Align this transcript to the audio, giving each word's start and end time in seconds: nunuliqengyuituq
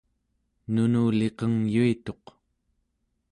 nunuliqengyuituq 0.73 2.25